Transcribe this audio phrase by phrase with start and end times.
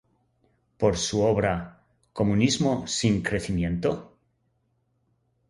[0.79, 4.17] Por su obra "¿Comunismo sin crecimiento?